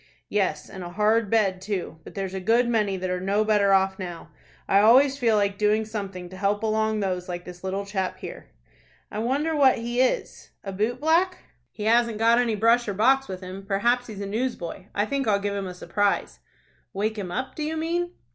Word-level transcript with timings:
"Yes, 0.29 0.67
and 0.67 0.83
a 0.83 0.89
hard 0.89 1.29
bed 1.29 1.61
too; 1.61 1.99
but 2.03 2.15
there's 2.15 2.33
a 2.33 2.39
good 2.39 2.67
many 2.67 2.97
that 2.97 3.11
are 3.11 3.19
no 3.21 3.45
better 3.45 3.71
off 3.71 3.99
now. 3.99 4.31
I 4.67 4.79
always 4.79 5.15
feel 5.15 5.35
like 5.35 5.59
doing 5.59 5.85
something 5.85 6.27
to 6.29 6.37
help 6.37 6.63
along 6.63 7.01
those 7.01 7.29
like 7.29 7.45
this 7.45 7.63
little 7.63 7.85
chap 7.85 8.17
here." 8.17 8.47
"I 9.11 9.19
wonder 9.19 9.55
what 9.55 9.77
he 9.77 10.01
is, 10.01 10.49
a 10.63 10.71
boot 10.71 10.99
black?" 10.99 11.37
"He 11.69 11.83
hasn't 11.83 12.17
got 12.17 12.39
any 12.39 12.55
brush 12.55 12.87
or 12.87 12.95
box 12.95 13.27
with 13.27 13.41
him. 13.41 13.63
Perhaps 13.63 14.07
he's 14.07 14.21
a 14.21 14.25
newsboy. 14.25 14.87
I 14.95 15.05
think 15.05 15.27
I'll 15.27 15.37
give 15.37 15.53
him 15.53 15.67
a 15.67 15.75
surprise." 15.75 16.39
"Wake 16.93 17.15
him 17.15 17.31
up, 17.31 17.53
do 17.53 17.61
you 17.61 17.77
mean?" 17.77 18.09